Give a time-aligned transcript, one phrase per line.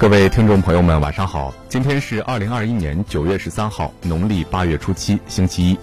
[0.00, 1.52] 各位听众朋友们，晚上好！
[1.68, 5.76] 今天是二零二一年九月十三号，农历八月初七，星期一。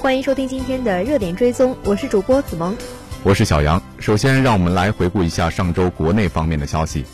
[0.00, 2.76] 欢迎收听今天的热点追踪，我是主播子萌，
[3.22, 3.80] 我是小杨。
[4.00, 7.04] 首先，让我们来回顾一下上周国内方面的消息。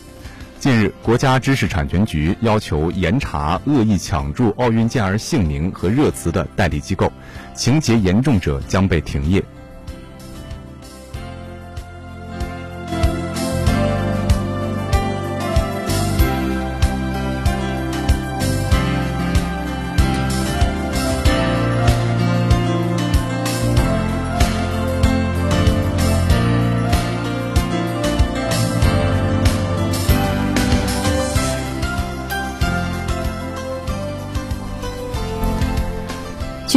[0.59, 7.13] 近日，国家知识产权局要求严查恶意抢注奥运健儿姓名和热词的代理机构，
[7.53, 9.43] 情节严重者将被停业。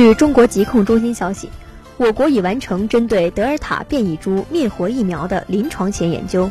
[0.01, 1.51] 据中国疾控中心消息，
[1.99, 6.51] 我国已完成针对德尔塔变异株灭活疫苗的临床前研究。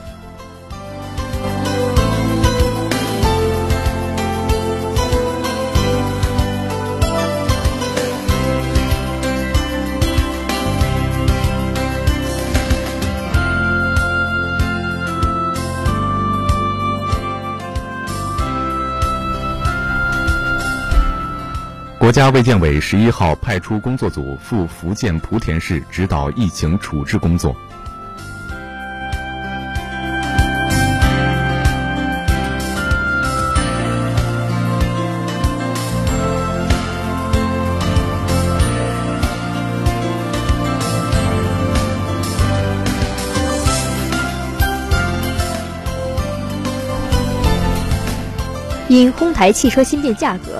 [22.10, 27.56] 国家卫健委十一号派出工作组赴福建莆田市指导疫情处置工作。
[48.88, 50.60] 因哄抬汽车芯片价格。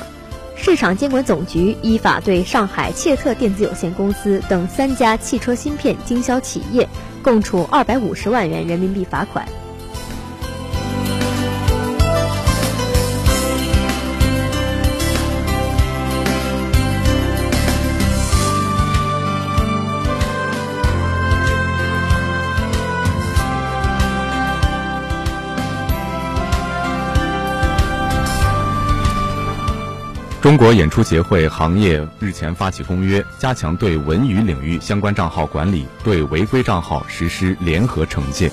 [0.62, 6.88] 市场监管总局依法对上海切特电子有限公司等三家汽车芯片经销企业
[7.24, 9.48] 共处二百五十万元人民币罚款。
[30.42, 38.50] 中国演出协会行业日前发起公约，加强对文娱领域相关账号管理，对违规账号实施联合惩戒。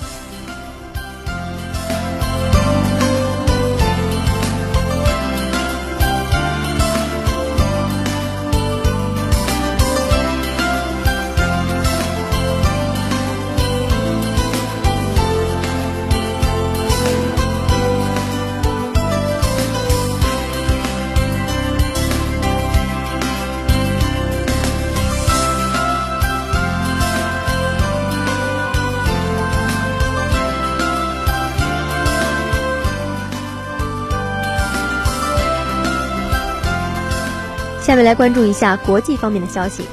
[37.97, 39.83] 面来关注一下国际方面的消息。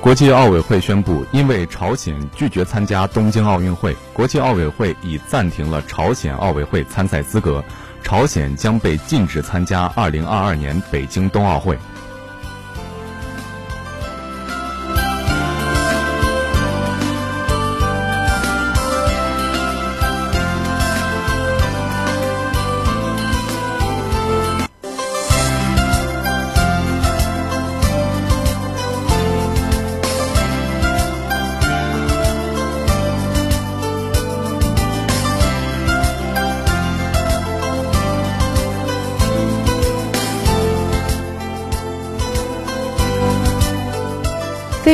[0.00, 7.62] 国际奥委会宣布，因为朝鲜拒绝参加东京奥运会，国际奥委会已暂停了朝鲜奥委会参赛资格，
[8.02, 11.78] 朝鲜将被禁止参加2022年北京冬奥会。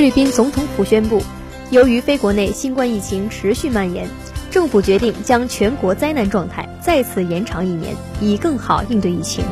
[0.06, 1.20] 菲律宾总统府宣布，
[1.70, 4.08] 由于非国内新冠疫情持续蔓延，
[4.52, 9.44] 政府决定将全国灾难状态再次延长一年，以更好应对疫情。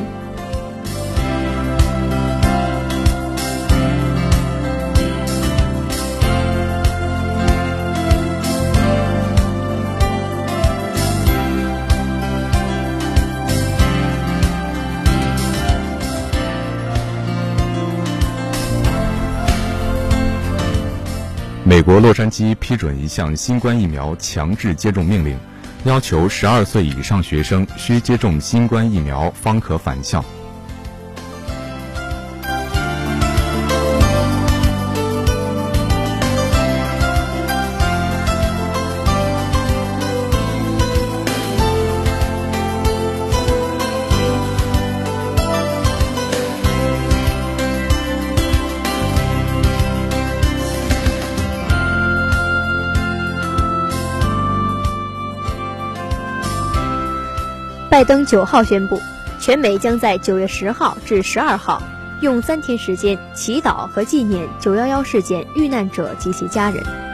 [21.75, 25.37] 美国洛杉矶批准一项新冠疫苗强制接种命令，
[25.83, 30.23] 要求十二岁以上学生需接种新冠疫苗方可返校。
[58.05, 59.01] 登九号宣布，
[59.39, 61.81] 全美将在九月十号至十二号
[62.21, 67.04] 用三天时间祈祷和纪念九幺幺事件遇难者及其家人。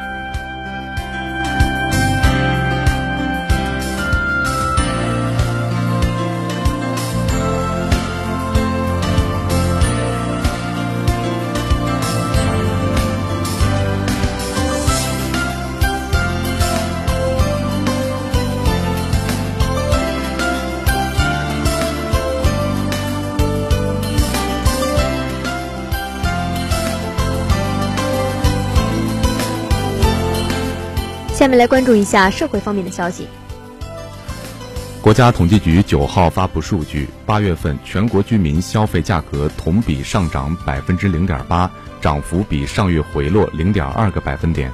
[31.52, 33.28] 我们来关注一下社会方面的消息。
[35.02, 41.70] 国家统计局九号发布数据，八月份全国居民消费价格同比上涨百分之零点八，
[42.00, 44.72] 涨幅比上月回落零点二个百分点。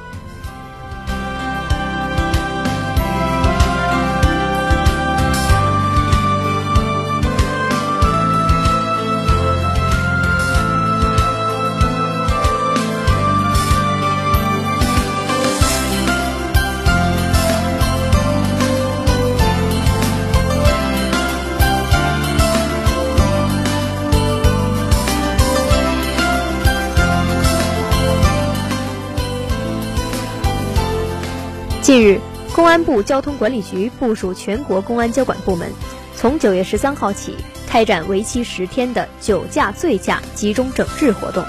[31.87, 32.19] 近日，
[32.53, 35.71] 公安部交通管理局部署全国公安交管部门，
[36.13, 37.33] 从九月十三号起
[37.65, 41.45] 开展为期十天的酒驾醉驾集中整治活动。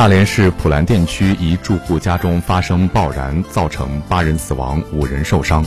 [0.00, 5.62] 大连市普兰店区一住户家中发生爆燃，造成八人死亡、五人受伤。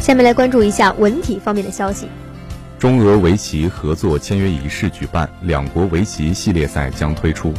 [0.00, 2.06] 下面来关注一下文体方面的消息。
[2.78, 7.54] 中俄围棋合作签约仪式举办，两国围棋系列赛将推出。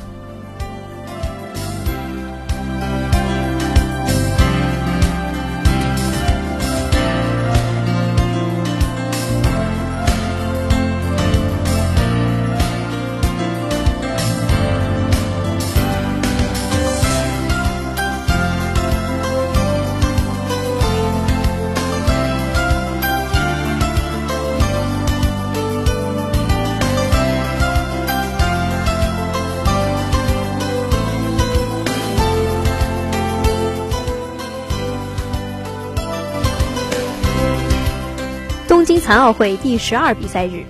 [39.08, 40.66] 残奥会第十二比赛日，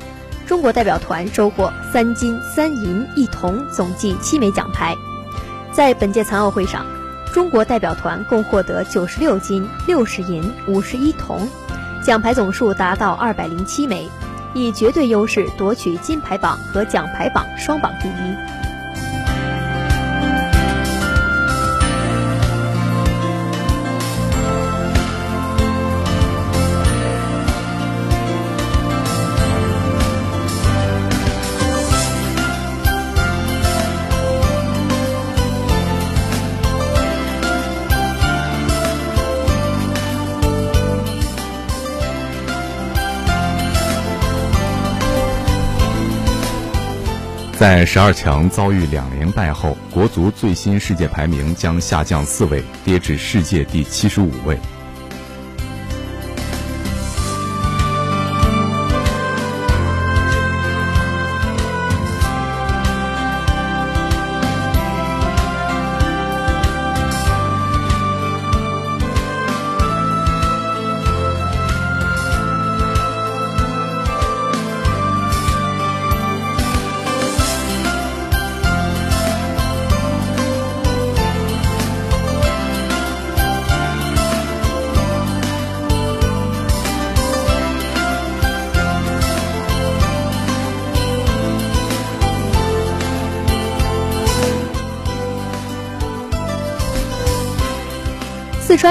[0.46, 4.96] 中国代表团收获三金三银一铜，总计七枚奖牌。
[5.72, 6.86] 在本届残奥会上，
[7.34, 11.50] 中国代表团共获得九十六金、六十银、五十一铜，
[12.04, 14.08] 奖牌总数达到二百零七枚，
[14.54, 18.67] 以绝对优势夺取金牌榜和奖牌榜双榜第一。
[47.58, 54.60] 在十二强遭遇两连败后，国足最新世界排名将下降四位，跌至世界第七十五位。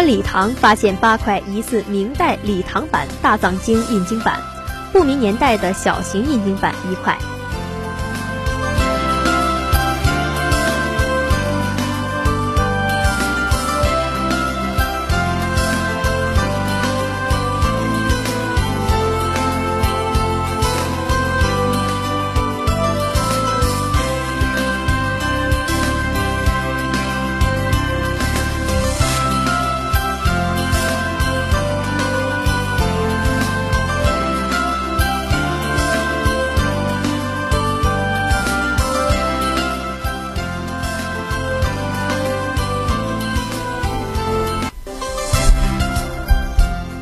[0.06, 4.40] 礼堂发现八块疑似明代礼堂版大藏经印经版，
[4.92, 7.18] 不明年代的小型印经版一块。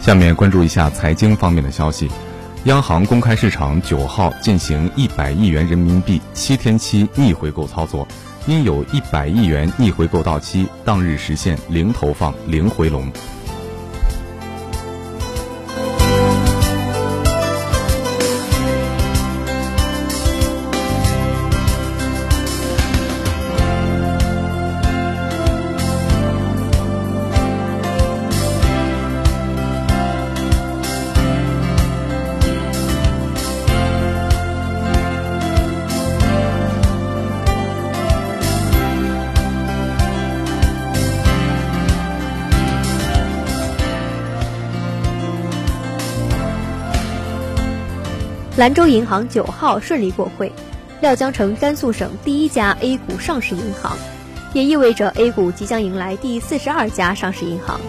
[0.04, 2.10] 下面关注一下财经方面的消息，
[2.64, 8.06] 央行公开市场九号进行一百亿元人民币七天期逆回购操作，
[8.46, 13.10] 因有一百亿元逆回购到期，当日实现零投放、零回笼。
[48.56, 50.50] 兰州银行九号顺利过会，
[51.00, 53.96] 料将成甘肃省第一家 A 股上市银行，
[54.52, 57.80] 也意味着 A 股即将迎来第四十二家上市银行。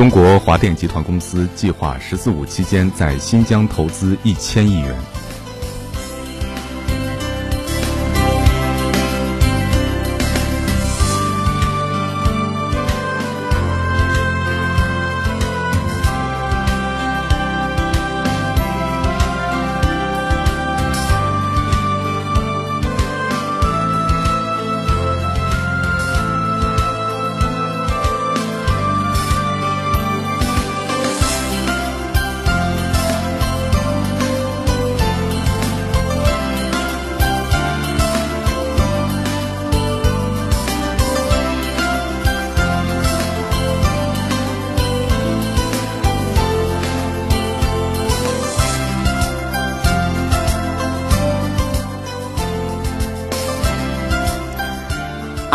[0.00, 5.19] 中国华电集团公司计划“十四五”期间在新疆投资一千亿元。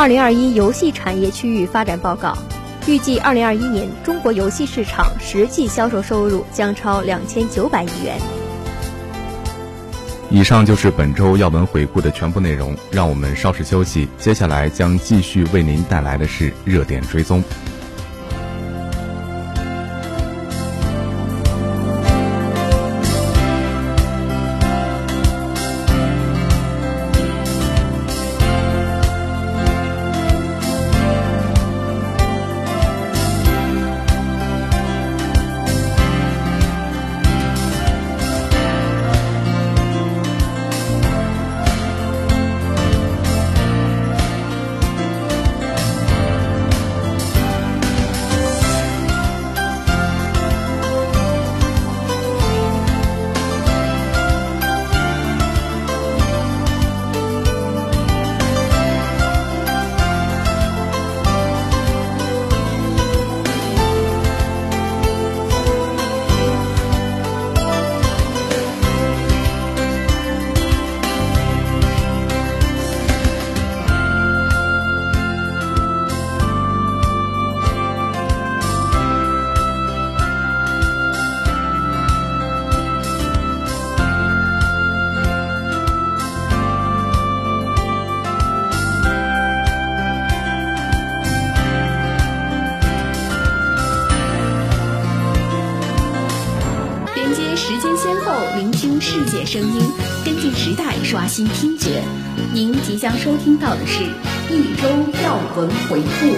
[0.05, 2.37] 二零二一游戏产业区域发展报告
[2.85, 8.15] 预计，二零二一年中国游戏市场实际销售收入将超两千九百亿元。
[10.29, 17.43] 以上就是本周要闻回顾的全部内容，让我们稍事休息，接下来将继续为您带来的是热点追踪。
[101.35, 102.01] 新听觉。
[102.53, 104.05] 您即将收听到的是
[104.49, 104.87] 一周
[105.21, 106.33] 要闻回顾。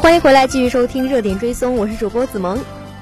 [0.00, 2.58] 欢迎回来，继续收听热点追踪，我是主播子萌，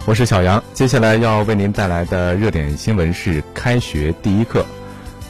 [0.06, 0.60] 我是小杨。
[0.74, 4.66] 接下来要为您带来的热点新闻是开学第一课。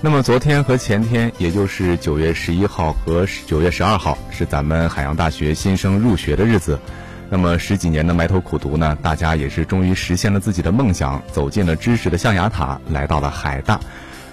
[0.02, 6.80] 那么昨天和前天，也就是九月十一号和九月十二号，是咱们海洋大学新生入学的日子。
[7.28, 13.78] 那么十几年的埋头苦读呢，大家也是终于实现了自己的梦想，走进了知识的象牙塔，来到了海大。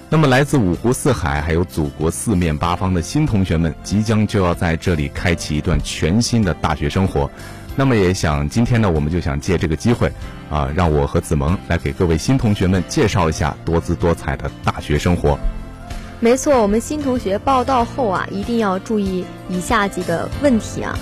[0.09, 7.29] 那么，来自五湖四海，还有祖国四面八方的新同学们，即将就要在这里开启一段全新的大学生活。
[7.75, 10.09] 那么，也想今天呢，我们就想借这个机会，
[10.49, 15.37] 啊，让我和子萌来给各位新同学们介绍一下多姿多彩的大学生活。
[16.19, 20.97] 没错，我们新同学报到后啊，一定要注意以下几个问题啊。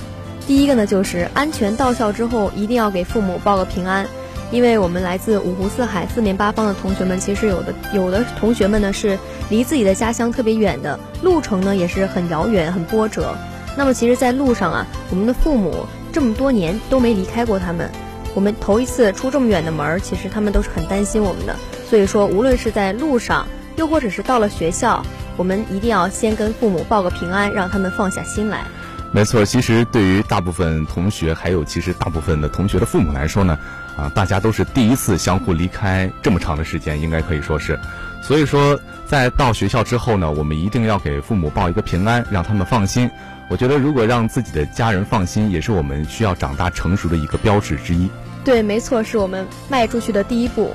[0.45, 4.05] 第一个呢，就是安全到校之后，一定要给父母报个平安。
[4.51, 9.17] 因为我们来自五湖四海、四面八方的同学们，其实有的有的同学们呢是
[9.49, 13.33] 离自己的家乡特别远的，路程呢也是很遥远、很波折。
[13.77, 17.89] 那么其实，在路上啊，我们的父母这么多年都没离开过他们，
[18.33, 21.55] 我们头一次出这么远的门，其实他们都是很担心我们的。
[21.89, 25.05] 所以说，无论是在路上，又或者是到了学校，
[25.37, 28.65] 我们一定要先跟父母报个平安，让他们放下心来。
[29.11, 33.57] 没错，其实对于大部分同学，还有其实大部分的同学的父母来说呢，
[33.95, 37.79] 啊，大家都是第一次相互离开这么长的时间，应该可以说是。
[38.21, 43.09] 所以说，在到学校之后呢，我们一定要给父母报一个平安，让他们放心。
[43.47, 48.09] 我觉得，如果让自己的家人放心，也是我们需要长大成熟的一个标志之一。
[48.43, 50.73] 对，没错，是我们迈出去的第一步。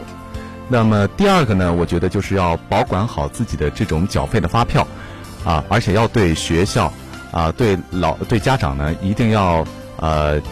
[0.70, 4.86] 那么第二个呢，我觉得就是要保管好自己的这种缴费的发票，
[5.44, 6.90] 啊，而且要对学校。
[7.32, 9.64] 啊，对老对家长呢，一定要
[9.98, 10.42] 呃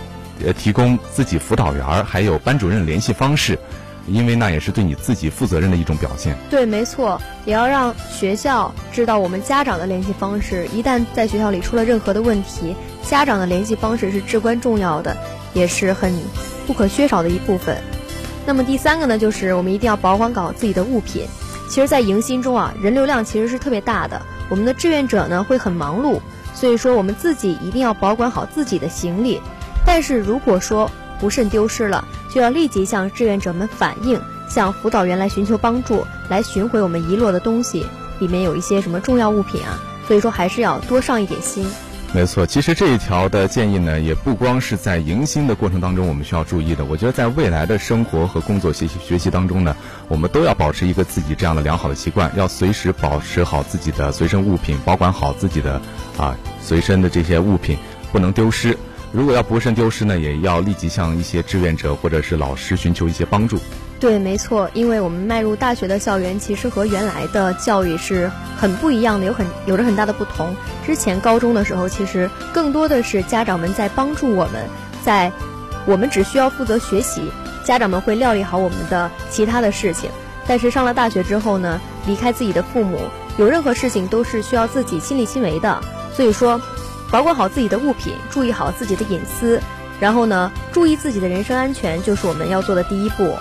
[0.47, 3.59] 呃提供自己辅导员儿还有班主任联系方式，
[4.07, 6.37] 因为那也是对你自己负责任的一种表现。
[6.49, 10.69] 对，没错，也要让学校知道我们家长的联系方式。
[10.73, 15.17] 一旦在学校里出了任何的问题，家长的联系方式是至关重要的，
[15.55, 16.15] 也是很
[16.65, 17.77] 不可缺少的一部分。
[18.49, 21.27] 那么第三个呢，就是我们一定要保管好自己的物品。
[21.69, 26.19] 其实，在迎新中啊，人流量其实是特别大的，我们的志愿者呢会很忙碌。
[26.55, 29.39] 所以说，我们自己一定要保管好自己的行李。
[29.85, 37.87] 但是如果说不慎丢失了，就要立即向志愿者们反映，向辅导员来寻求帮助，来寻回我们遗落的东西。
[38.19, 39.79] 里面有一些什么重要物品啊？
[40.07, 41.71] 所以说，还是要多上一点心。
[42.15, 46.85] 没错，其实这一条的建议呢，也不光是在迎新的过程当中我们需要注意的。
[46.85, 49.77] 我觉得在未来的生活和工作、学习、学习当中呢，
[50.09, 55.81] 我们都要保持一个自己这样的良好的习惯，要随时保持好自己的随身物品，保管好自己的
[56.17, 56.37] 啊。
[56.61, 57.77] 随身的这些物品
[58.11, 58.77] 不能丢失，
[59.11, 63.59] 如果要不慎丢失呢，也要立即向一些志愿者或者是老师寻求一些帮助。
[63.99, 70.55] 对，没错，因为我们迈入大学的校园，其实和原来的教育是很不一样的，有很有着很大的不同。
[70.87, 74.69] 之前高中的时候，其实更多的是家长们在帮助我们，
[75.03, 75.33] 在
[75.87, 77.23] 我们只需要负责学习，
[77.65, 80.11] 家长们会料理好我们的其他的事情。
[80.47, 83.01] 但是上了大学之后呢，离开自己的父母，
[83.37, 85.81] 有任何事情都是需要自己亲力亲为的。
[86.15, 86.61] 所以说，
[87.11, 89.61] 保管好自己的物品，注意好自己的隐私，
[89.99, 93.35] 然后呢，注意自己的人身安全，就是我们要做的第一步。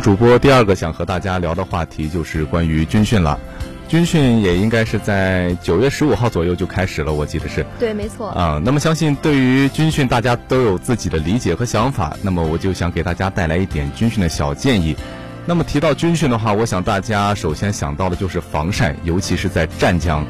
[0.00, 3.38] 主播第二个想和大家聊的话题就是关于军训了。
[3.86, 7.66] 军训也应该是在九月十五号左右就开始了，我记得是。
[7.78, 8.28] 对，没错。
[8.30, 12.16] 啊，那么相信对于军训，大家都有自己的理解和想法。
[12.22, 14.96] 那么我就想给大家带来一点军训的小建议。
[15.44, 20.24] 那么提到军训的话，我想大家首先想到的就是防晒，尤其是在湛江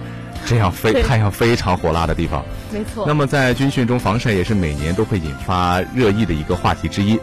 [0.47, 2.43] 这样非太阳非常火辣的地方。
[2.73, 3.05] 没错。
[3.07, 7.21] 那么在军训中防晒也是每年都会引发热议的一个话题之一。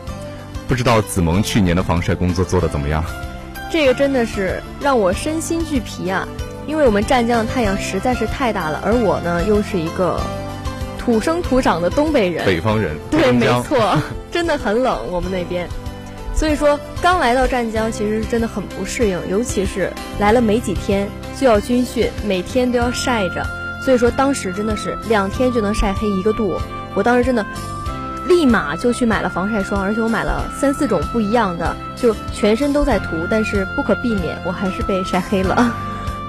[0.67, 3.03] 不知道子萌去年的防晒工作做得怎么样？
[3.71, 6.27] 这个真的是让我身心俱疲啊！
[6.67, 10.19] 因为我们湛江的太阳实在是太大了，而我呢又是一个
[10.97, 13.97] 土生土长的东北人，北方人，对，没错，
[14.32, 15.67] 真的很冷，我们那边。
[16.36, 21.08] 所以说，刚来到湛江，其实真的很不适应，尤其是来了没几天
[21.39, 23.45] 就要军训，每天都要晒着。
[23.84, 26.60] 所以说，当时真的是两天就能晒黑一个度。
[26.93, 27.45] 我当时真的
[28.28, 35.74] 立马就去买了防晒霜，而且我买了三四种不一样的，就全身都在涂，但是不可避免，我还是被晒黑了。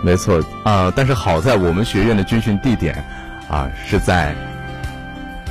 [0.03, 3.05] 没错啊，但是好在我们学院的军训地点
[3.51, 4.35] 啊是在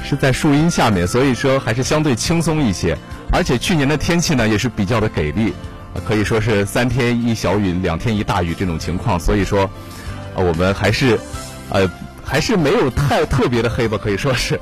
[0.04, 2.98] 是在树荫下面，所以说还是相对轻松一些。
[3.30, 5.54] 而且去年的天气呢也是比较的给力，
[6.08, 9.20] 可以说是三天一小雨，两天一大雨这种情况。
[9.20, 9.70] 所以说，
[10.34, 11.20] 我们还是，
[11.70, 11.90] 呃，
[12.24, 14.58] 还是没有太特别的黑吧，可以说是。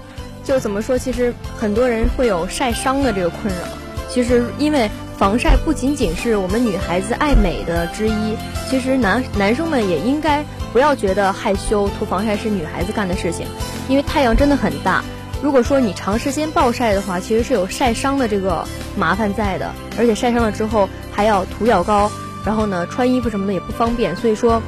[0.46, 3.62] 就怎么说，其实很多人会有晒伤的这个困扰。
[4.08, 8.38] 其实因为防晒不仅仅是我们女孩子爱美的之一，
[8.70, 13.48] 其实男男生们也应该不要觉得害羞，涂防晒是女孩子干的事情，
[13.90, 15.04] 因为太阳真的很大。
[15.42, 22.10] 如果说你长时间暴晒的话，其实是有晒伤的这个麻烦在的，而且晒伤了之后还要涂药膏，
[22.46, 24.16] 然后呢穿衣服什么的也不方便。
[24.16, 24.62] 所以说，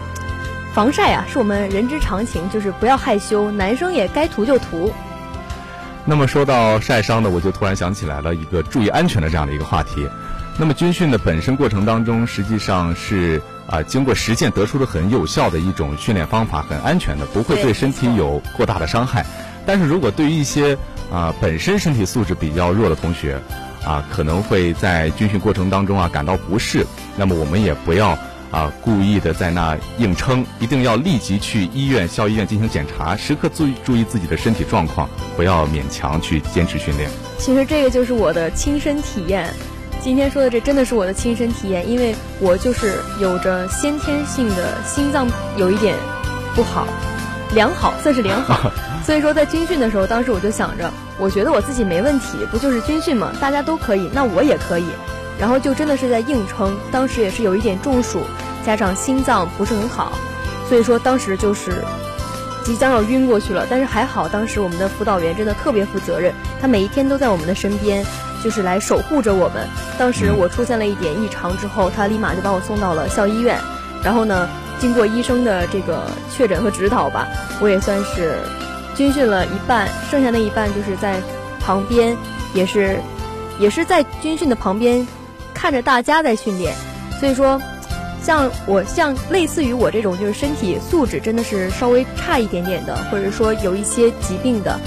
[0.74, 4.92] 防晒啊是我们人之常情，就是不要害羞，男生也该涂就涂。
[6.10, 10.08] 那么说到晒伤的，我就突然想起来了一个注意安全的这样的一个话题。
[10.58, 19.26] 那么军训的本身过程当中，实际上是啊经过实践得出的很有效的一种训练方法，很安全的，不会对身体有过大的伤害。
[19.66, 20.78] 但是如果对于一些
[21.12, 23.38] 啊本身身体素质比较弱的同学，
[23.86, 28.18] 啊可能会在军训过程当中啊感到不适，那么我们也不要
[28.52, 37.10] 啊故意的在那硬撑，一定要立即去医院校医院进行检查，时刻注意注意自己的身体状况，不要勉强去坚持训练。
[37.38, 39.54] 其实这个就是我的亲身体验，
[40.02, 45.96] 今天说的这真的是我的亲身体验，因为我就是有着先天性的心脏有一点
[46.56, 46.88] 不好，
[47.54, 48.72] 良好算是良好。
[49.06, 53.32] 所以说，在军训的时候，当时我就想着，我觉得我自己没问题，不就是军训嘛？
[53.40, 54.86] 大家都可以，那我也可以。
[55.40, 58.22] 然后就真的是在硬撑，当时也是有一点中暑，
[58.66, 60.14] 加上心脏不是很好，
[60.68, 61.84] 所以说当时就是
[62.64, 63.66] 即将要晕过去了。
[63.70, 68.06] 但是还好，当时我们的辅导员真的特别负责任，他每一天都在我们的身边，
[68.44, 69.68] 就是来守护着我们。
[69.98, 73.60] 当时我出现了一点异常之后，他立马就把我送到了校医院。
[74.04, 77.28] 然后呢，经过医生的这个确诊和指导吧，
[77.60, 78.38] 我也算是。
[78.96, 81.22] 军训了一半，剩下那一半就是在
[81.60, 82.18] 旁边，
[82.56, 83.00] 也是，
[83.60, 85.08] 也是在军训的旁边，
[85.58, 86.76] 看着大家在训练。
[87.20, 87.60] 所以说，
[88.22, 94.80] 像我像类似于我这种就是身体素质真的是稍微差一点点的，或者说有一些疾病的，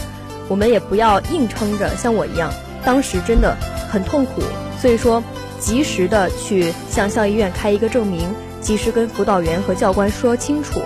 [0.49, 1.91] 我们也不要硬撑着。
[1.97, 2.53] 像我一样，
[2.85, 3.57] 当时真的
[3.91, 4.43] 很痛苦，
[4.81, 5.23] 所以说
[5.59, 10.81] 及时的去向校医院开一个证明，及时跟辅导员和教官说清楚。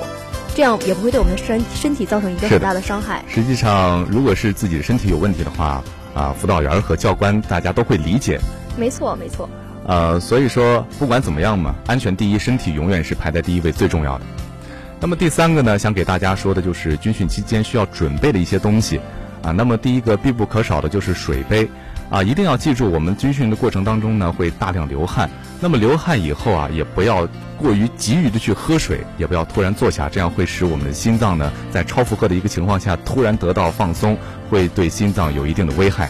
[0.55, 3.25] 这样也不会对我们的身身体造成一个很大的伤害。
[3.29, 5.83] 实际上，如果是自己的身体有问题的话，
[6.15, 8.39] 啊，辅导员和教官大家都会理解。
[8.77, 9.51] 没错，没错。
[9.87, 14.25] 呃，所以说不管怎么样嘛，安全第一，身体永远是排在第一位最重要的。
[15.01, 18.99] 那么第三个呢，想给大家说的就是军训期间需要准备的一些东西
[19.43, 19.51] 啊。
[19.51, 21.69] 那么第一个必不可少的就是水杯
[22.09, 25.29] 啊，一定要记住，我们军训的过程当中呢会大量流汗。
[25.61, 34.17] 那么流汗以后啊，也不要过于急于的去喝水，也不要突然坐下，这样会使我们的心脏呢，在超负荷的一个情况下突然得到放松，
[34.49, 36.09] 会对心脏有一定的危害。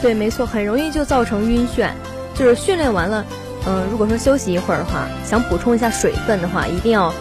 [0.00, 1.90] 对，没错，很容易就造成晕眩。
[2.38, 3.24] 就是训练完了，
[3.66, 7.12] 嗯，如果说休息一会儿的话，想补充一下水分的话，一定要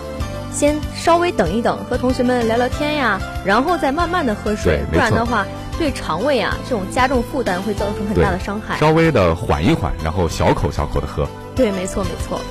[0.53, 5.45] 先稍微等一等，和同学们聊聊天呀，然后再慢慢的喝水，不然的话。
[5.79, 8.75] 对肠胃啊，这种加重负担会造成很大的伤害。
[8.79, 11.27] 稍微的缓一缓，然后小口小口的喝。
[11.55, 12.41] 对，没错，没错。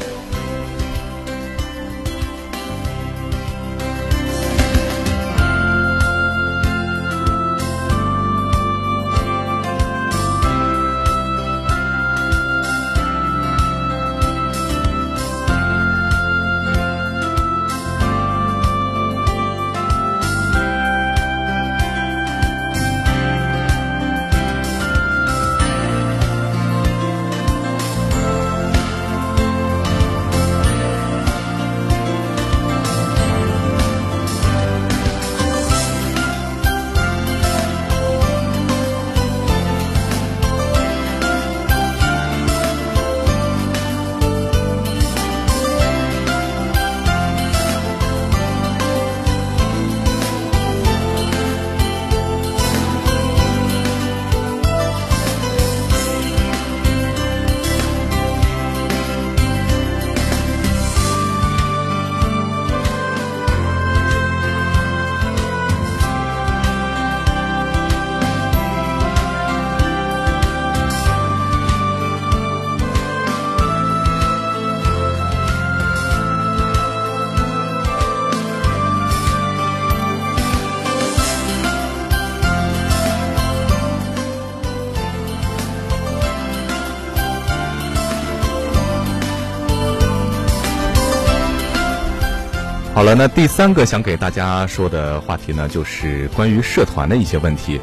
[93.07, 97.81] 好了，那第三个想给大家说的话题呢，就是关于社团的一些问题。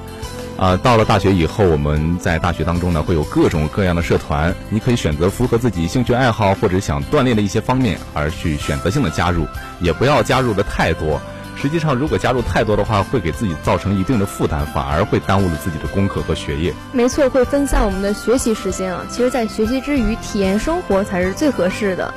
[0.58, 9.48] 啊，到了大学以后，我们在大学当中呢，会有各种各样的社团，你可以选择符合自己兴趣爱好或者想锻炼的一些方面而去选择性的加入，
[9.80, 11.22] 也不要加入的太多。
[11.56, 16.74] 实际上，如果加入太多的话，会给自己造成一定的负担，反而会耽误了自己的功课和学业。
[16.92, 19.06] 没错，会分散我们的学习时间啊。
[19.10, 22.14] 其实，在学习之余，体验生活才是最合适的。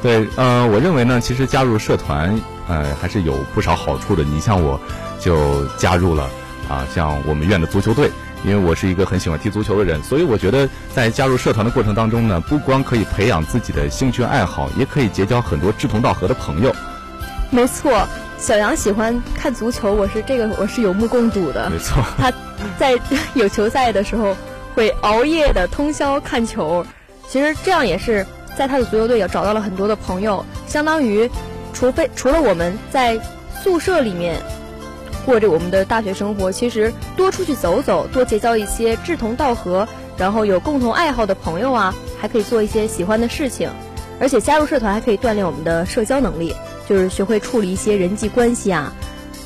[0.00, 4.22] 对，呃，我认为呢，其实加入社团，呃，还是有不少好处的。
[4.22, 4.80] 你像我，
[5.18, 6.30] 就加入了
[6.68, 8.08] 啊，像我们院的足球队，
[8.44, 16.72] 因为我是一个很喜欢踢足球的人，所以我觉得在加入社团的过程当中呢，不光可以培养自己的兴趣爱好，也可以结交很多志同道合的朋友。
[17.50, 18.06] 没错，
[18.38, 21.68] 小杨喜欢看足球，我是这个我是有目共睹的。
[21.70, 22.32] 没错，他
[22.78, 22.96] 在
[23.34, 24.36] 有球赛的时候
[24.76, 26.86] 会熬夜的通宵看球，
[27.28, 28.24] 其实这样也是。
[28.58, 31.30] 在他的足球队也找到了很多的朋友，相当于，
[31.72, 33.20] 除非除了我们在
[33.62, 34.42] 宿舍里面
[35.24, 43.70] 过着我们的大学生活，其实多出去走走，多结交一些志同道合，然后有共同爱好的朋友啊，还可以做一些喜欢的事情，
[44.18, 46.52] 而且加入社团还可以锻炼我们的社交能力，
[46.88, 48.92] 就是学会处理一些人际关系啊。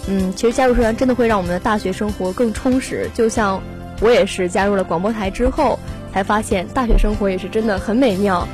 [0.06, 3.10] 嗯，其实加入社团真的会让我们的大学生活更充实。
[3.12, 3.62] 就像
[4.00, 5.78] 我也是加入了广播台之后，
[6.14, 8.48] 才发现大学生活也是真的很美妙。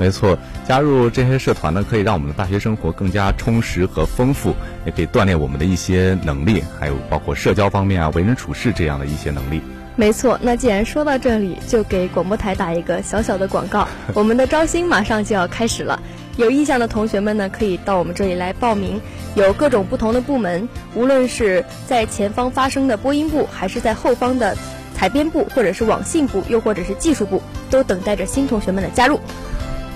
[0.00, 4.54] 没错，加入这些社团呢，可以让我们的大学生活更加充实和丰富，
[4.86, 9.60] 也可以锻炼我们的一些能力，还有包括社交方面啊、为人处事这样的一些能力。
[9.96, 16.00] 没错，那既然说到这里，就给广播台打一个小小的广告，我们的招新马上就要开始了，
[16.38, 18.98] 有意向的同学们呢，可以到我们这里来报名，
[19.34, 24.56] 有各种不同的部门，无论是在前方发声的播音部，还是在后方的
[24.94, 29.20] 采编部，或者是网信部，又或者是技术部，都等待着新同学们的加入。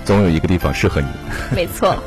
[0.05, 1.07] 总有一个地方适合你。
[1.55, 1.97] 没错。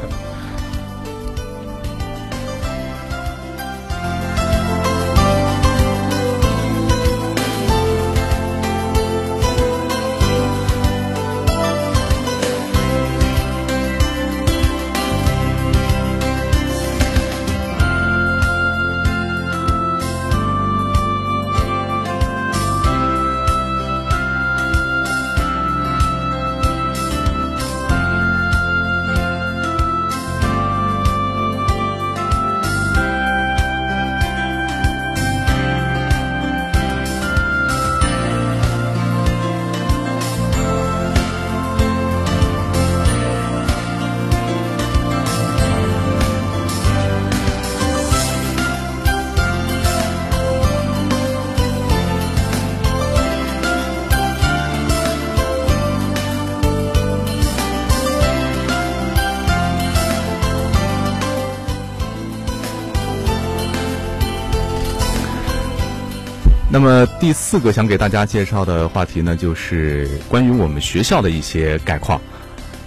[67.29, 72.19] 第四个想给大家介绍的话题呢，就是关于我们学校的一些概况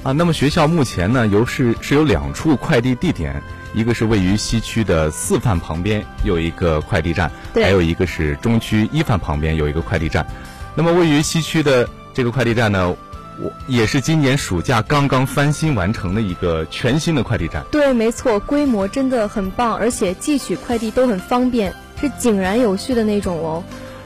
[0.01, 0.13] 啊。
[0.13, 3.39] 那么学校目前呢，由是是有两处快递地点，
[3.75, 10.25] 一个是位于西区的四饭旁边有一个快递站，还有一个是中区一饭旁边有一个快递站。
[10.73, 12.89] 那么位于西区的这个快递站呢，
[13.39, 17.63] 我也是今年暑假刚刚翻新完成的一个全新的快递站。
[17.69, 23.63] 对，没错，规模真的很棒，而且寄取快递都很方便，是井然有序的那种哦。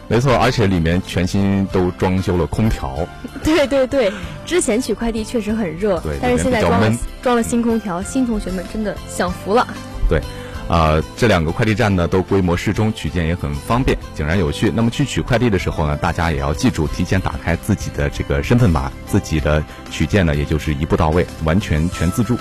[0.07, 2.95] 没错，而且里面全新都装修了空调。
[3.43, 4.11] 对对对，
[4.45, 9.67] 之前取快递确实很热，但是现在装了装了新空调，新同学们真的享福了。
[10.07, 10.21] 对，
[10.67, 14.71] 啊，这两个快递站呢都规模适中，取件也很方便，井然有序。
[14.73, 22.37] 那么去取快递的时候呢，大家也要记住提前打开自己的这个身份码，自己的取件呢也就是一步到位，完全全自助。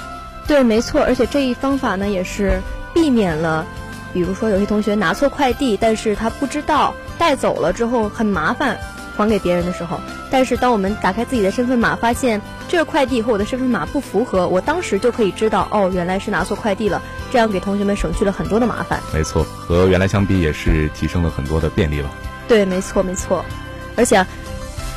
[0.46, 2.60] 对，没错，而且这一方法呢也是
[2.92, 3.64] 避免了，
[4.14, 6.94] 比如说有些同学拿错快递，但是他不知道。
[7.16, 8.76] 带走了之后很麻烦，
[9.16, 10.00] 还给别人的时候。
[10.30, 17.00] 但是当我们打开自己的身份码，发现这个快递和我的身份码不符合，我当时就可以知道，哦，原来是拿错快递了。
[17.30, 19.00] 这样给同学们省去了很多的麻烦。
[19.12, 22.10] 没错，和原来相比也是提升了很多的便利了。
[22.48, 23.44] 对，没错，没错，
[23.96, 24.26] 而且。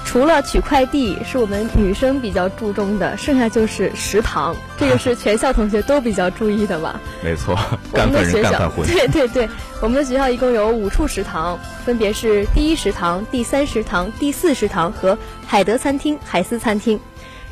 [0.07, 6.99] 除了取快递是我们女生比较注重的，剩下就是食堂，这个是全校同学都比较注意的吧？
[7.21, 7.53] 没错，
[7.93, 8.87] 干饭人干饭混。
[8.87, 9.49] 对对对，
[9.81, 16.97] 我们的学校一共有五处食堂，分别是第一食堂、第三食堂、第四食堂和海德餐厅、海思餐厅。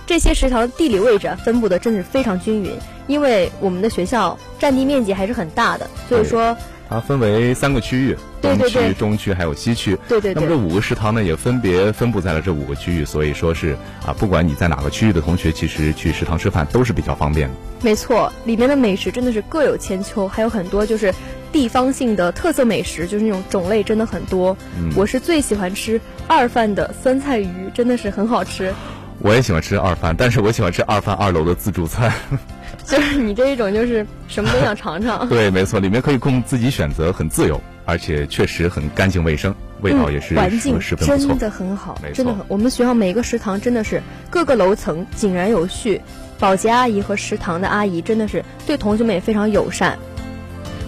[0.08, 2.72] 这些食堂地理位置分布的真是非常均匀，
[3.08, 6.56] 因为我们的学校占地面积还是很大的，所以说
[6.90, 9.98] 它分为三个区域，东区、中区还有西区。
[10.08, 10.36] 对对对。
[10.36, 17.56] 那么这五个食堂呢，也分别分布在了这五个区域，所以说是啊，不管你在哪个区域的同学，其实去食堂吃饭都是比较方便的。
[17.82, 21.14] 没错，里面的美食真的是各有千秋，还有很多就是
[21.52, 24.56] 地方性的特色美食，就是那种种类真的很多。
[24.80, 24.92] 嗯。
[24.96, 28.74] 我是最喜欢吃二饭的酸菜鱼，真的是很好吃。
[29.20, 32.12] 我也喜欢吃二饭，但是我喜欢吃二饭二楼的自助餐。
[32.88, 35.28] 就是你这一种，就是什么都想尝尝。
[35.30, 40.80] 对，没错，里面可以供自己选择，很自由，而且确实很干净卫生，味道也是环境
[41.28, 42.46] 真的很好，真的很。
[42.48, 46.00] 我们学校每个食堂真的是各个楼层井然有序，
[46.40, 49.98] 保洁阿姨和食堂的阿姨真的是对同学们也非常友善。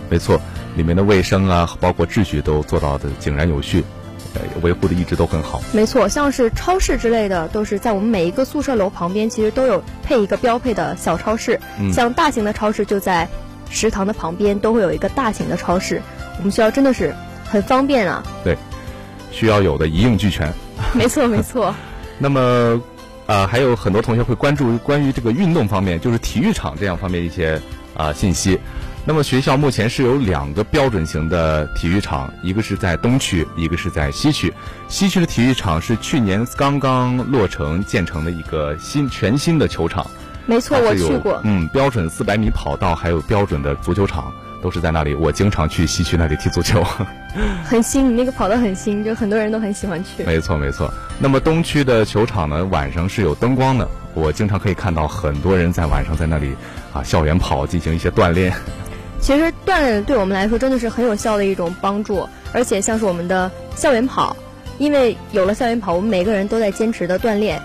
[0.10, 0.40] 没错，
[0.76, 3.84] 里面的卫生啊，包括秩序都做到的井然有序。
[4.62, 5.62] 维护的一直都很好。
[5.72, 11.60] 没错，像是超市之类的，都是在我们每一个宿舍楼旁边，其实都有配一个标配的小超市。
[11.94, 13.28] 像大型的超市就在
[13.70, 16.02] 食堂的旁边，都会有一个大型的超市。
[16.38, 18.24] 我们学校真的是很方便啊。
[18.44, 18.58] 对，
[19.32, 20.54] 需要有的一应俱全。
[20.94, 21.74] 没错，没错。
[22.20, 22.82] 那么，
[23.26, 27.60] 呃，还有很多同学会关注关于这个运动方面，就是体育场这样方面一些
[27.96, 28.60] 啊信息。
[29.08, 34.54] 那么学校目前是有两个标准型的体育场，一个是在东区，一个是在西区。
[34.89, 40.06] 西区的体育场是去年刚刚落成建成的一个新全新的球场。
[40.46, 41.39] 没错，我去过。
[41.46, 44.30] 嗯，标准四百米跑道，还有标准的足球场，
[44.62, 45.15] 都是在那里。
[45.15, 46.86] 我经常去西区那里踢足球。
[47.63, 50.26] 很新，你那个跑道很新，就很多人都很喜欢去。
[50.26, 50.93] 没错，没错。
[51.17, 56.54] 那么东区的球场呢，晚上是有灯光的，我经常可以看到很多人在晚上在那里
[56.91, 58.54] 啊校园跑进行一些锻炼。
[59.19, 64.36] 其实锻炼对我们来说真的是很有效的一种帮助，而且像是我们的校园跑，
[64.77, 67.62] 因为有了校园跑，我们每个人都在坚持的锻炼，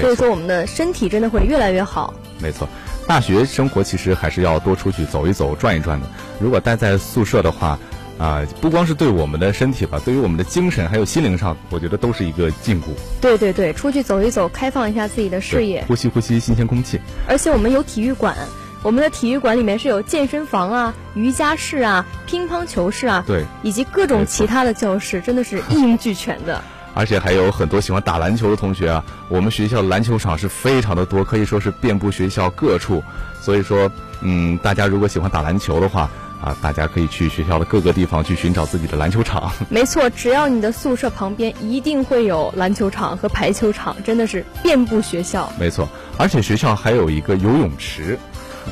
[0.00, 2.12] 所以说我们的身体真的会越来越好。
[2.38, 2.68] 没错，
[3.06, 6.06] 大学生活其实还是要多出去走一走、转一转的。
[6.38, 7.78] 如果待在宿舍的话，
[8.18, 12.86] 啊，不光是对我们的身体吧，对于我们的精神还有心灵上，我觉得都是一个禁锢。
[13.20, 17.00] 对对对，出去走一走，开放一下自己的视野，呼吸呼吸新鲜空气。
[17.26, 18.36] 而且我们有体育馆。
[18.82, 26.62] 我们的体育馆里面是有健身房啊、瑜伽室啊、乒乓球室啊，对，以及各种其他的教室，真的是一应俱全的。
[26.94, 33.02] 而且还有很多喜欢打篮球的同学啊，我们学校篮球场是非常的多，可以说是遍布学校各处。
[33.40, 33.90] 所以说，
[34.22, 36.08] 嗯，大家如果喜欢打篮球的话
[36.40, 39.52] 啊，大家可以去学校的各个地方去寻找自己的篮球场。
[39.68, 45.52] 没错，只要你的宿舍旁边一定会有篮球场和排球场，真的是遍布学校。
[45.60, 45.86] 没错，
[46.16, 48.18] 而且学校还有一个游泳池。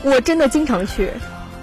[0.03, 1.11] 我真的经常去，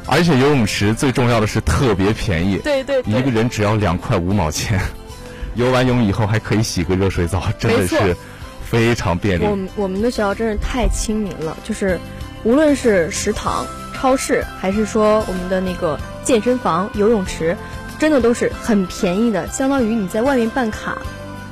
[0.07, 4.79] 而且游泳池最重要的是特别便宜，对对，一个人只要两块五毛钱，
[5.55, 8.15] 游完泳以后还可以洗个热水澡，真的是
[8.63, 9.43] 非常便利。
[9.45, 11.99] 我们我们的学校真是太亲民了，就是
[12.43, 17.55] 无论是食堂、超市，还是说我们的那个健身房、游泳池，
[17.99, 20.97] 真的都是很便宜的，相当于你在外面办卡，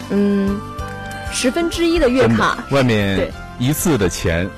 [0.10, 0.60] 嗯，
[1.32, 4.50] 十分之一的月卡，外面一次的钱。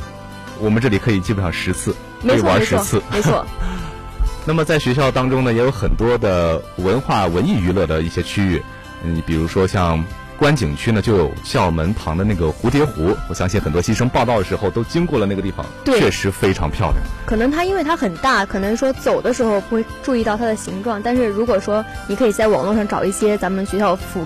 [0.59, 1.95] 我们这里可以基本上十次，
[2.27, 3.45] 可以玩十次，没错。
[4.45, 8.61] 那么在学校当中呢，也有很多的文化文艺娱乐的一些区域，
[9.03, 10.03] 嗯，比如说像
[10.35, 13.15] 观景区呢，就有校门旁的那个蝴蝶湖。
[13.29, 16.97] 我相信很多新生报道的时候都经过了那个地方，确实非常漂亮。
[17.25, 24.25] 可能它因为它很大，可能说走的时候不会注意到它的形状，但是如果说你可以在网络上找一些咱们学校俯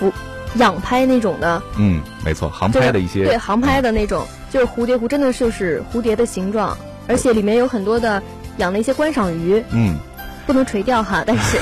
[0.00, 0.12] 俯
[0.56, 4.26] 仰拍那种的，嗯，没错，航拍的一些，对，航拍的那种。
[4.50, 6.76] 就是蝴蝶湖，真的就是蝴蝶的形状，
[7.06, 8.22] 而且里面有很多的
[8.58, 9.62] 养了一些观赏鱼。
[9.70, 9.96] 嗯，
[10.46, 11.58] 不能垂钓哈，但是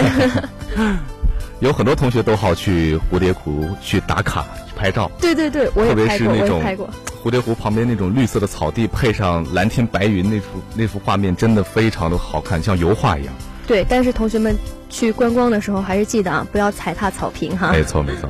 [1.61, 5.11] 有很多同学都好去蝴蝶湖去打卡、去拍照。
[5.21, 6.89] 对对对，我也拍过，我也拍过。
[7.23, 13.35] 蝴蝶湖旁边那种绿色的草地，配上蓝天白云，那幅那幅画面真的非常的好看，像油画一样。
[13.67, 14.57] 对，但是同学们
[14.89, 17.73] 去观光的时候，还是记得啊，不要踩踏草坪哈。
[17.73, 18.29] 没错没错。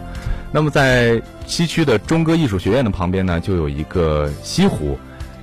[0.51, 4.99] 那么在西区的中歌艺术学院的旁边呢，就有一个西湖，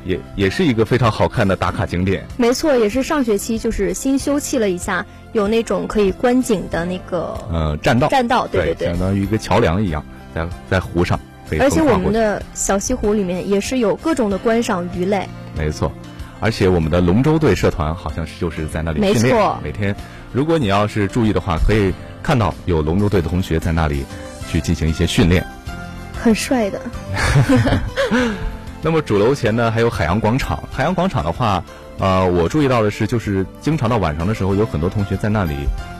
[0.07, 2.25] 也也是一个非常好看的打卡景点。
[2.37, 8.07] 没错，也是上学期就是新修葺了一下，有那种可以观景的那个呃栈道。
[8.07, 10.03] 栈道，对对对，相当于一个桥梁一样，
[10.33, 11.19] 在在湖上。
[11.59, 15.27] 而且我们的小西湖里面也是有各种的观赏鱼类。
[15.57, 15.91] 没错，
[16.39, 19.55] 而且我们的龙舟队社团好像是就是在那里训练。
[19.63, 19.95] 每天，
[20.31, 21.93] 如果你要是注意的话，可以
[22.23, 24.05] 看到有龙舟队的同学在那里。
[24.49, 25.45] 去进行一些训练，
[26.13, 26.79] 很帅的。
[28.81, 30.61] 那么主楼前呢还有海洋广场。
[30.71, 31.63] 海洋广场的话，
[31.99, 35.55] 呃，我注意到的是，就是经常到晚上的时候，有很多同学在那里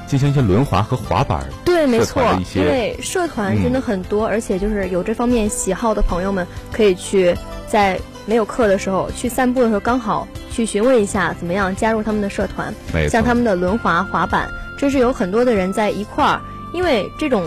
[0.05, 1.45] 进行一些轮滑和滑板。
[1.65, 2.23] 对，没错，
[2.53, 7.36] 因为社团真的很多，而且就是有这方面喜好的朋友们，可以去
[7.67, 12.73] 在没有课的时候去散步的时候，刚好去询问一下怎么样加入他们的社团，
[13.09, 16.39] 像他们的轮滑、滑板，真是有很多的人在一块儿，
[16.73, 17.43] 因为这种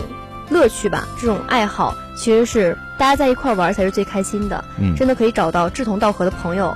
[0.51, 6.75] 乐趣吧，这种爱好其实是大家在一块儿玩才是最开心的，嗯，真的可以找到志同道合的朋友，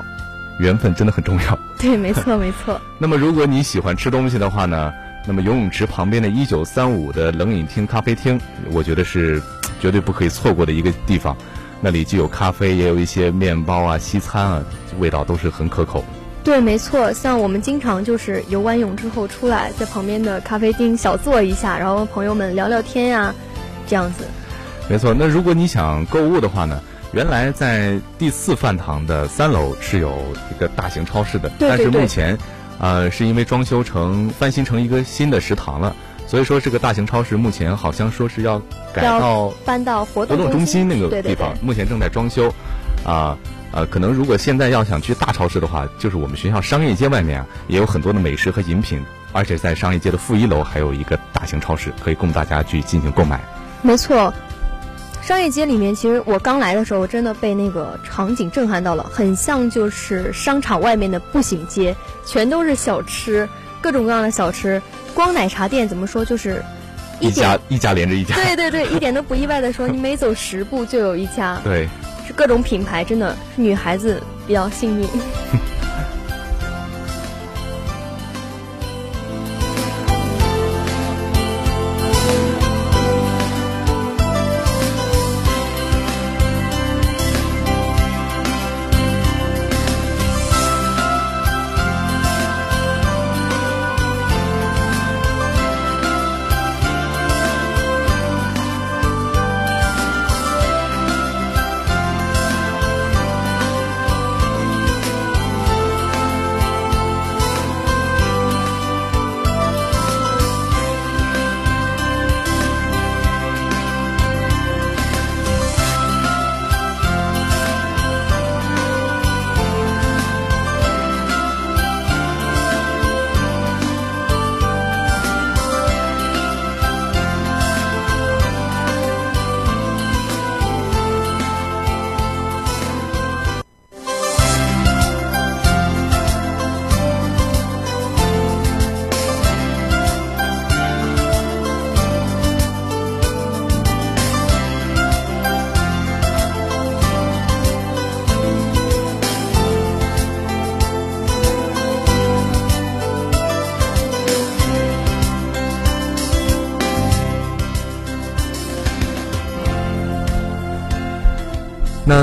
[0.59, 1.59] 缘分真的很重要。
[1.77, 2.81] 对，没错，没错。
[2.97, 4.91] 那么如果你喜欢吃东西的话呢？
[5.27, 8.39] 那么游泳池旁边的一九三五的冷饮厅咖啡厅，
[8.71, 9.41] 我觉得是
[9.79, 11.35] 绝对不可以错过的一个地方。
[11.81, 14.63] 那里既有咖啡，也有一些面包啊、西餐啊，
[14.99, 16.05] 味道都是很可口。
[16.43, 17.11] 对，没错。
[17.11, 23.33] 像我们经常就是游完泳之后出来，在旁边的咖啡厅小坐一下，然后和朋友们聊聊天呀，
[23.87, 24.25] 这样子。
[24.89, 25.13] 没错。
[25.17, 26.81] 那如果你想购物的话呢？
[27.13, 30.11] 原来在第四饭堂的三楼是有
[30.53, 32.37] 一个大型超市的，但是目前。
[32.77, 35.95] 呃，是因为装修成翻新成一个新的食堂了，
[36.27, 38.61] 所以说这个大型超市目前好像说是要
[38.93, 42.53] 改到搬到活动中心那个地方，目前正在装修。
[43.05, 43.37] 啊，
[43.71, 53.39] 呃，可能如果现在要想去大超市的话，就是我们学校商业街外面啊，也有很多的美食和饮品，而且在商业街的负一楼还有一个大型超市，可以供大家去进行购买。
[53.85, 54.33] 没错。
[55.21, 63.47] 商业街里面，其实我刚来的时候，我真的被那个场景震撼到了，很像就是商场外面的步行街，全都是小吃，
[63.81, 64.81] 各种各样的小吃。
[65.13, 66.63] 光奶茶店怎么说，就是
[67.19, 68.35] 一家一家连着一家。
[68.35, 71.59] 对对对，一点都不意外的说，你每走十步就有一家。
[71.65, 71.87] 对，
[72.27, 75.07] 是各种品牌，真的是女孩子比较幸运。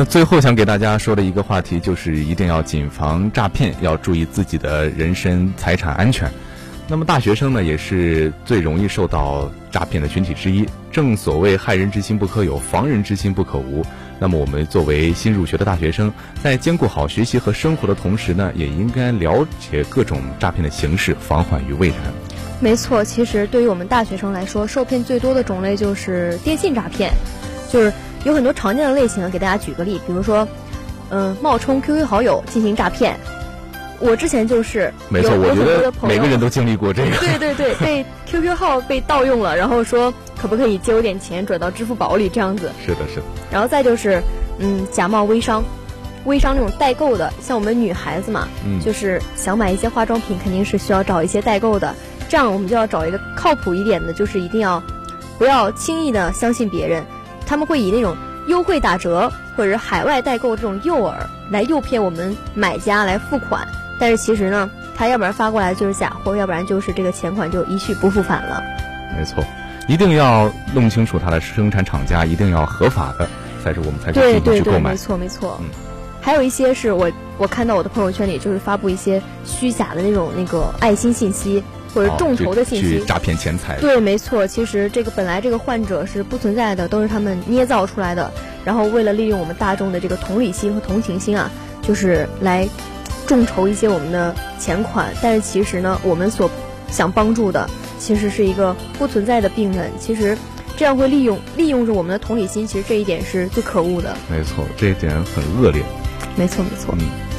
[0.04, 6.30] 最后想给大家说的一个话题就是，一定要谨防诈骗，要注意自己的人身财产安全。
[6.88, 10.66] 那么大学生呢，也是最容易受到诈骗的群体之一。
[10.90, 13.84] 正所谓害人之心不可有，防人之心不可无。
[14.18, 21.98] 那么我们作为新入学的大学生，在兼顾好学习和生活的同时呢，也应该了解各种诈骗的形式，防患于未然。
[22.60, 27.12] 没错，其实对于我们大学生来说，受骗最多的种类就是电信诈骗，
[27.70, 27.92] 就是。
[28.24, 30.46] 有很多常见的类型，给大家举个例，比如说，
[31.10, 33.18] 嗯，冒充 QQ 好友进行诈骗。
[33.98, 37.16] 我之前就是没错，我觉得每个人都经历过这个。
[37.18, 42.72] 对对对，被 QQ 号被盗用了，然后说可不可以借我点钱转到支付宝里这样子。
[42.84, 43.22] 是的，是的。
[43.50, 44.20] 然后再就是，
[44.58, 45.62] 嗯，假冒微商，
[46.24, 51.94] 微商那种代购的，像我们女孩子嘛，嗯，就是想买一些化妆品，肯定是需要找一些代购的。
[52.28, 54.82] 这样我们就要找一个靠谱一点的，就是一定要
[55.38, 57.04] 不要轻易的相信别人。
[57.52, 61.12] 他们会以那种优惠打折或者是海外代购这种诱饵
[61.50, 63.68] 来诱骗我们买家来付款，
[64.00, 68.62] 但是其实呢，他要不然发过来就是假货，要不然就是这个钱款就一去不复返了。
[69.18, 69.44] 没错，
[69.86, 73.28] 一定要弄清楚它的生产厂家，一定要合法的，
[73.62, 74.92] 才是我们才可以去购买。
[74.92, 75.60] 没错没错。
[75.60, 75.68] 嗯，
[76.22, 81.62] 还有一些是我我看到我的朋友圈里就是发布一些虚假的那种那个爱心信息。
[81.94, 83.78] 或者众筹的信息，诈骗钱财。
[83.80, 84.46] 对，没错。
[84.46, 88.32] 其实这个本来这个患者是不存在的，都是他们捏造出来的。
[88.64, 91.50] 然后为了利用我们大众的这个同理心和同情心啊，
[91.82, 92.68] 就是来
[93.26, 95.12] 众筹一些我们的钱款。
[95.20, 96.50] 但是其实呢，我们所
[96.90, 97.68] 想帮助的
[97.98, 99.90] 其实是一个不存在的病人。
[99.98, 100.36] 其实
[100.76, 104.16] 这样会利用利用着我们的同理心，其实这一点是最可恶的。
[104.30, 105.82] 没错，这一点很恶劣。
[106.36, 106.94] 没错，没错。
[106.98, 107.31] 嗯。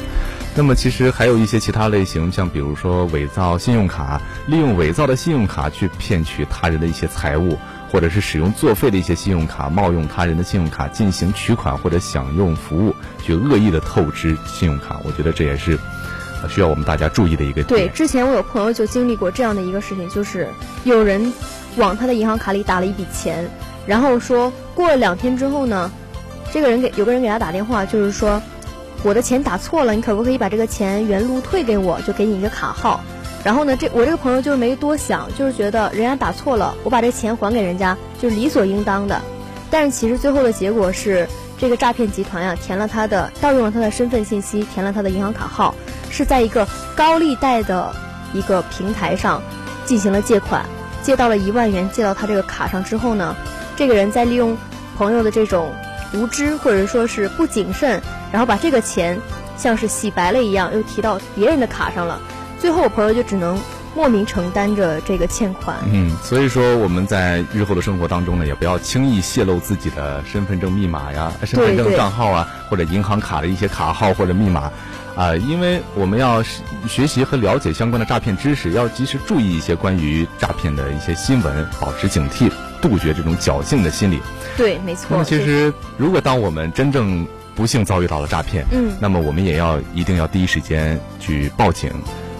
[0.56, 7.58] 那么其实还有一些其他类型，像比如说伪造信用卡，利用伪造的信用卡去骗取他人的一些财物，
[7.90, 15.00] 或者是使用作废的一些信用卡冒用他人的信用卡进行取款或者享用服务，去恶意的透支信用卡。
[15.04, 15.76] 我觉得这也是
[16.48, 17.66] 需要我们大家注意的一个点。
[17.66, 20.48] 对，之前我有朋友就经历过这样的一个事情，就是
[20.84, 21.32] 有人
[21.76, 23.50] 往他的银行卡里打了一笔钱，
[23.86, 25.90] 然后说过了两天之后呢。
[26.52, 28.40] 这个人给有个人给他打电话，就是说
[29.02, 32.00] 我的钱打错了，你可不可以把这个钱原路退给我？
[32.02, 33.00] 就给你一个卡号。
[33.44, 39.20] 然后呢，这我这个朋友就是没多想，就是觉得人家打错了，我把这钱还给人家就是理所应当的。
[39.70, 41.28] 但是其实最后的结果是，
[41.58, 45.74] 这个诈骗集团呀填了他的盗用了他的身份信息，填了他的银行卡号，
[46.08, 46.66] 是在一个
[46.96, 47.94] 高利贷的
[48.32, 49.42] 一个平台上
[49.84, 50.64] 进行了借款，
[51.02, 53.36] 借到了一万元，借到他这个卡上之后呢，
[53.76, 54.56] 这个人在利用
[54.96, 55.70] 朋友的这种。
[56.14, 58.00] 无知或者说是不谨慎，
[58.32, 59.20] 然后把这个钱
[59.56, 62.20] 像是洗白了一样，又提到别人的卡上了，
[62.58, 63.60] 最后我朋友就只能
[63.96, 65.76] 莫名承担着这个欠款。
[65.92, 74.70] 嗯，所以说我们在日后的生活当中呢，也不要轻易泄露自己的身份证密码呀、身份证账号啊，或者银行卡的一些卡号或者密码
[75.16, 76.42] 啊，因为我们要
[76.88, 82.50] 学习和了解相关的诈骗知识，要及时注意一些关于诈骗的一些新闻，保持警惕。
[82.84, 84.20] 杜绝这种侥幸的心理，
[84.58, 85.06] 对，没错。
[85.08, 91.90] 那么，其实如果当我们真正不幸遭遇到了诈骗，嗯，那么我们也要一定要第一时间去报警，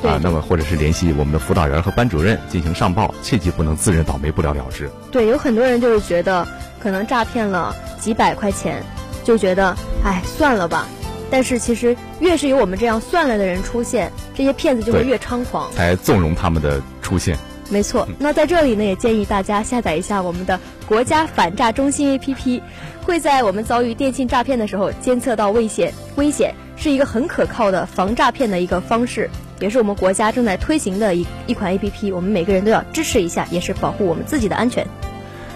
[0.02, 4.90] 啊，那么或者是联系我们的辅导员和班主任进行上报，切记不能自认倒霉不了了之。
[5.10, 6.46] 对，有很多人就是觉得
[6.78, 8.82] 可能诈骗了几百块钱，
[9.24, 9.74] 就觉得
[10.04, 10.86] 哎算了吧。
[11.30, 17.38] 但是其实越是有我们这样算了的人出现，这些骗子就会越猖狂，才纵容他们的出现。
[17.70, 22.60] 没错，那在这里呢，也建议大家下载一下我们的国家反诈中心 APP，
[23.02, 29.28] 会在我们遭遇电信诈骗的时候监测到危险，危险是一个很可靠的防诈骗的一个方式，
[29.60, 34.86] 也是我们国家正在推行的一一款 APP，我们每个人都要支持一下，也是保护我们自己的安全。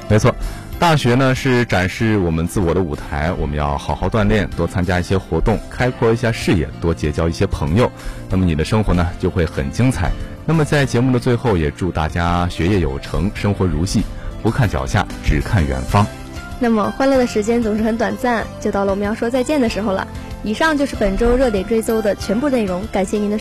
[0.09, 0.35] 没错，
[0.79, 7.93] 大学呢是展示我们自我的舞台，我们要好好锻炼，多参加一些活动，开阔一下视野，多结交一些朋友，
[8.31, 10.11] 那么你的生活呢就会很精彩。
[10.49, 14.03] 那么在节目的最后，也祝大家学业有成，生活如戏，
[14.43, 16.07] 不看脚下，只看远方。
[16.59, 20.09] 那么欢乐的时间总是很短暂，就到了我们要说再见的时候了。
[20.43, 23.37] 以上就是本周热点追踪的全部内容，感谢您的。